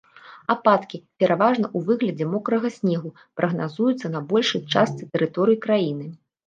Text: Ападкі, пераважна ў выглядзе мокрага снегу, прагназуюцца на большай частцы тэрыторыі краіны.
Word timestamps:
Ападкі, 0.53 0.97
пераважна 1.23 1.67
ў 1.77 1.91
выглядзе 1.91 2.25
мокрага 2.33 2.73
снегу, 2.81 3.09
прагназуюцца 3.41 4.07
на 4.19 4.27
большай 4.35 4.61
частцы 4.73 5.03
тэрыторыі 5.17 5.65
краіны. 5.67 6.05